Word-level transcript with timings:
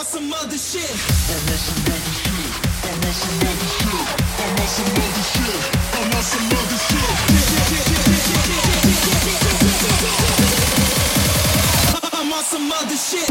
on 0.00 0.06
some 0.06 0.32
other 0.32 0.56
shit. 0.56 0.88
And 0.88 1.42
that's 1.44 1.60
some 1.68 1.84
other 1.92 2.12
shit. 2.16 2.32
And 2.88 3.02
that's 3.02 3.20
some 3.20 3.36
other 3.36 3.68
shit. 3.76 4.06
And 4.40 4.56
that's 4.56 4.72
some 4.72 4.96
other 4.96 5.24
shit. 5.28 5.60
And 6.00 6.12
that's 6.12 6.26
some 6.32 6.48
other 6.56 6.80
shit. 6.88 7.10
I'm 12.12 12.32
on 12.32 12.44
some 12.44 12.72
other 12.72 12.96
shit. 12.96 13.30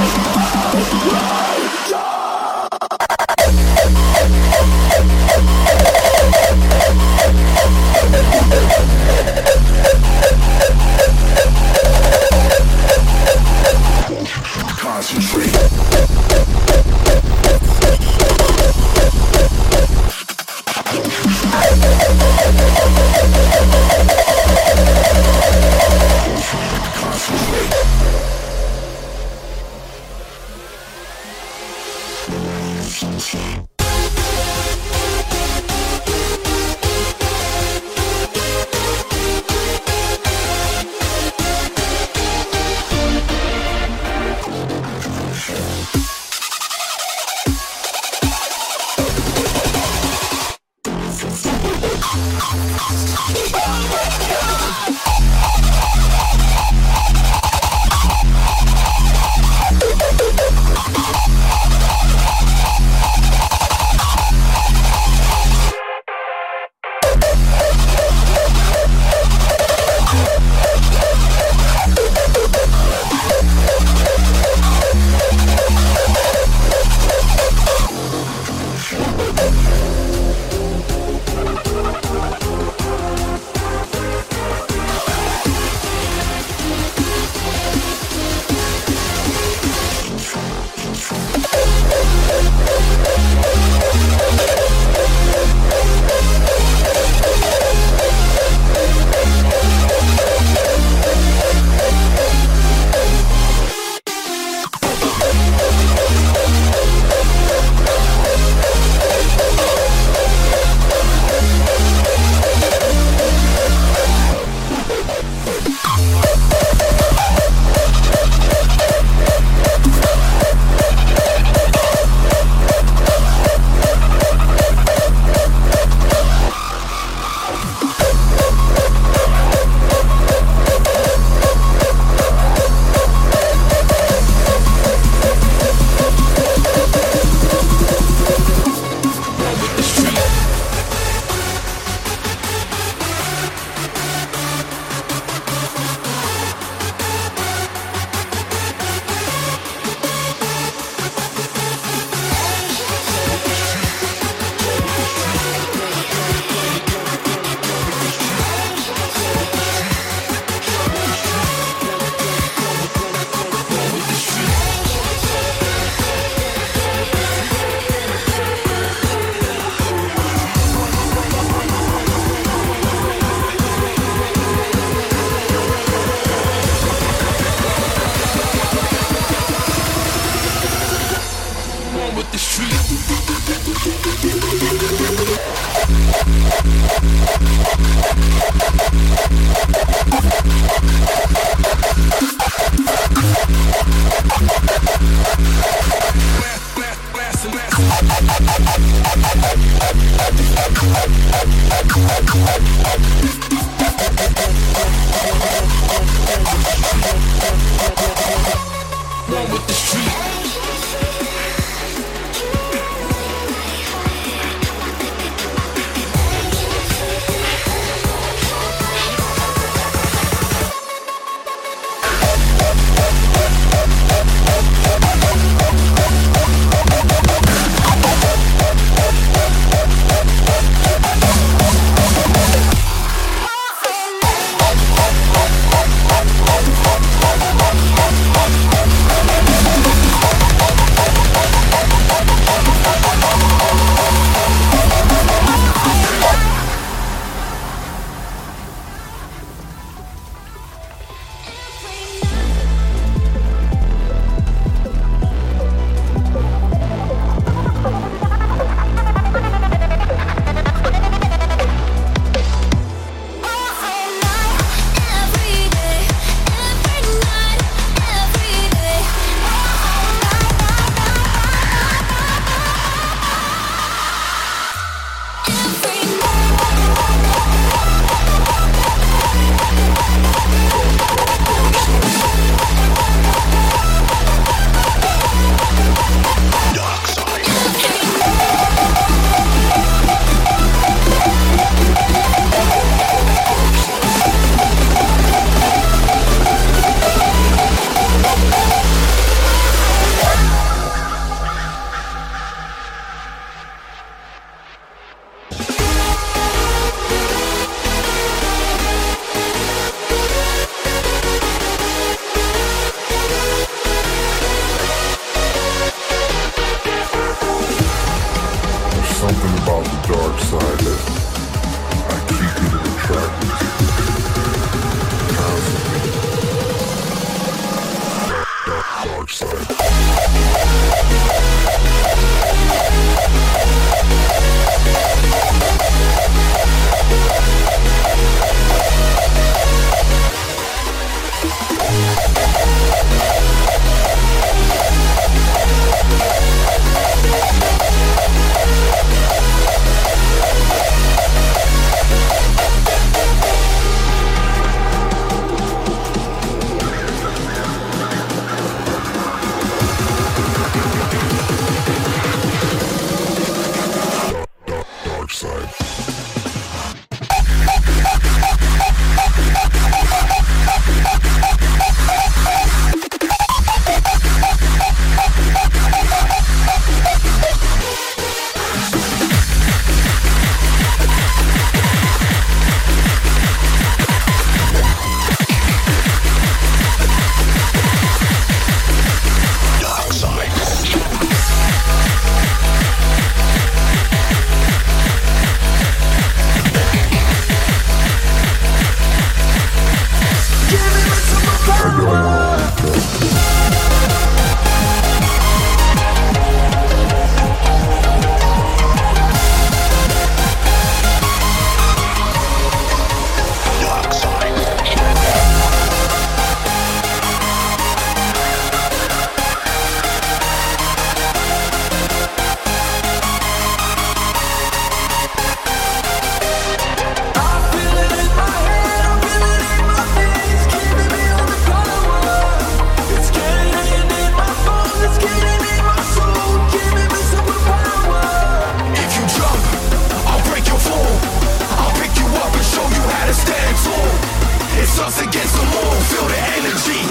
get 445.31 445.47
some 445.47 445.65
more, 445.67 445.95
feel 446.11 446.27
the 446.27 446.39
energy. 446.59 447.01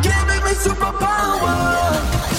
Giving 0.00 0.42
me 0.44 0.52
superpower. 0.64 2.33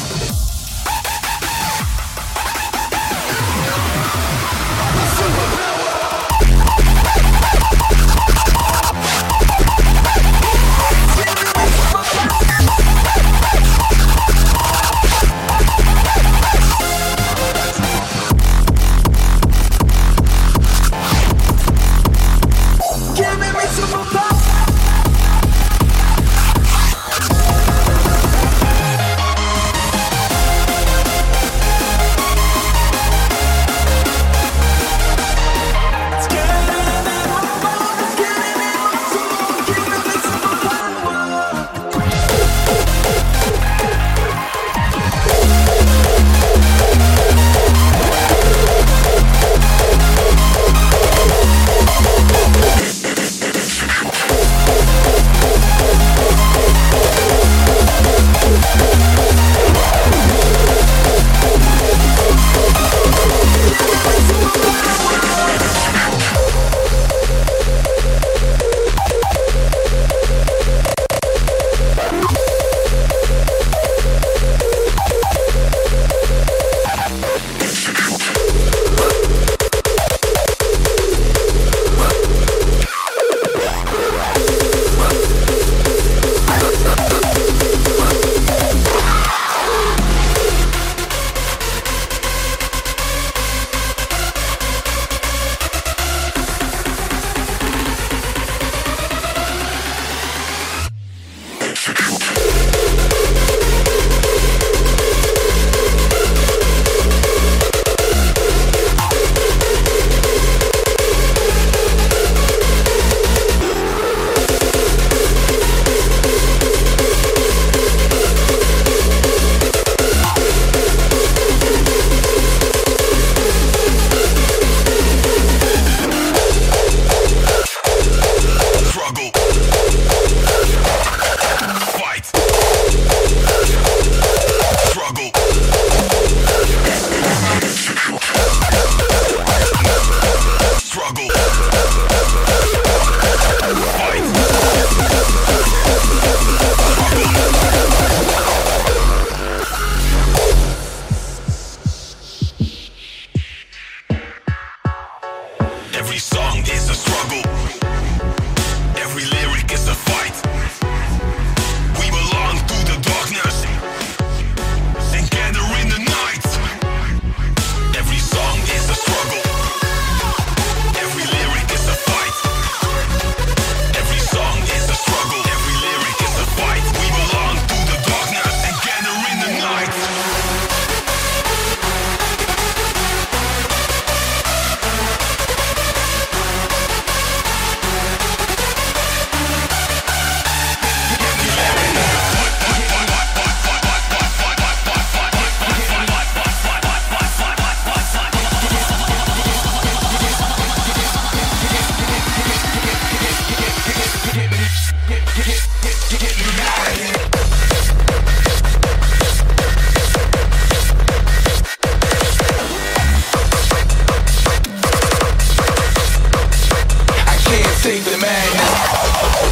See 217.86 218.00
the 218.00 218.18
madness. 218.18 219.46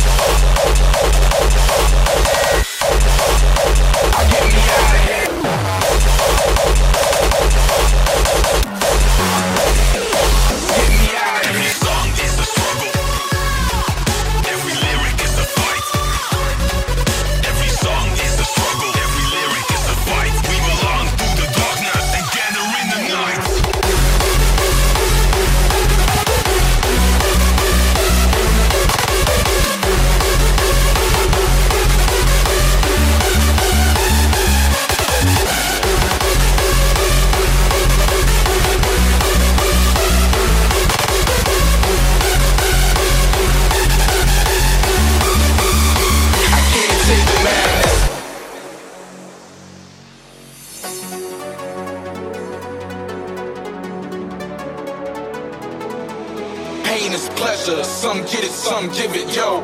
pain 56.93 57.12
is 57.12 57.27
pleasure. 57.29 57.84
Some 57.84 58.19
get 58.21 58.43
it, 58.43 58.51
some 58.51 58.88
give 58.89 59.15
it, 59.15 59.36
yo. 59.36 59.62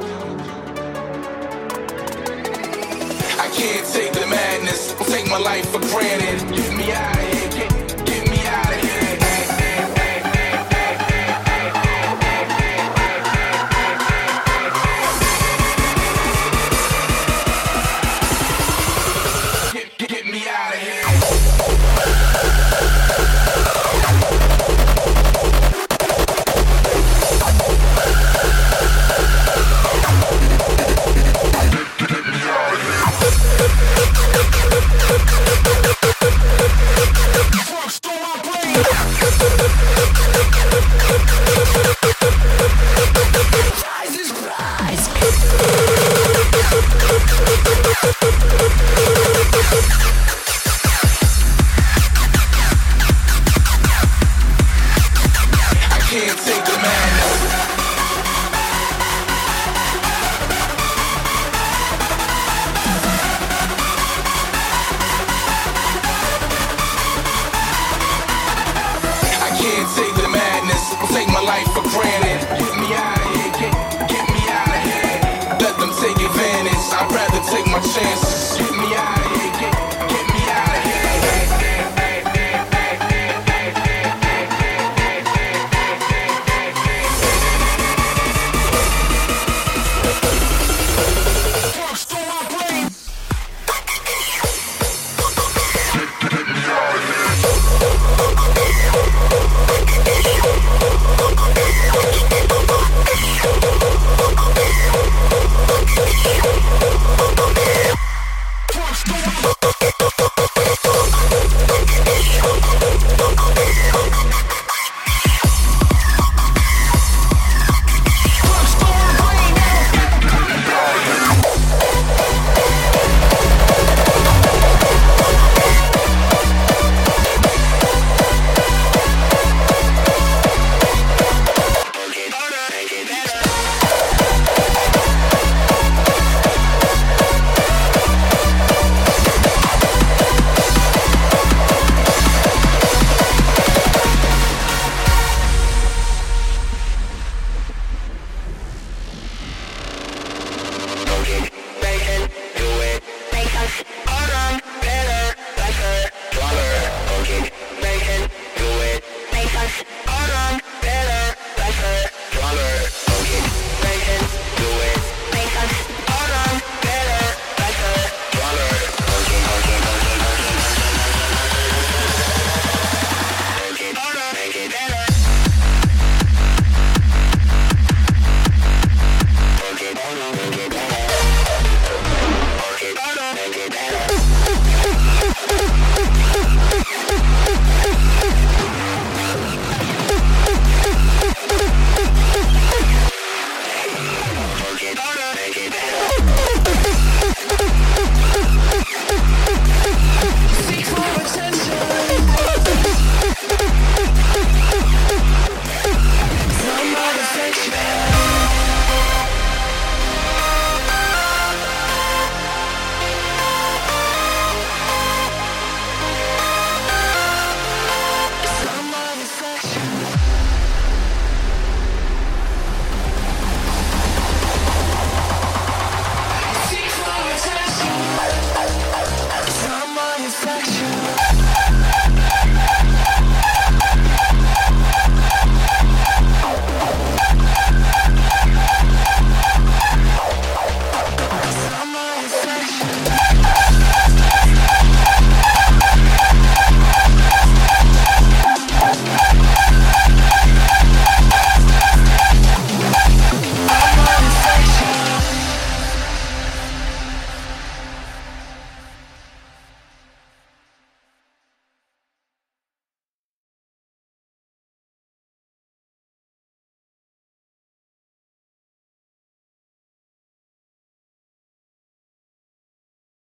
I 3.45 3.47
can't 3.59 3.87
take 3.95 4.13
the 4.13 4.25
madness, 4.27 4.95
take 5.07 5.27
my 5.29 5.37
life 5.37 5.69
for 5.69 5.79
granted. 5.79 6.39
Give 6.55 6.73
me 6.75 6.91
eyes. 6.91 7.28